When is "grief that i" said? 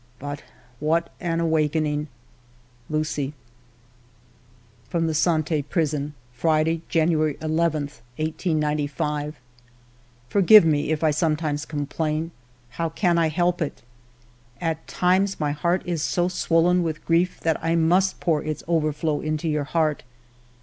17.05-17.75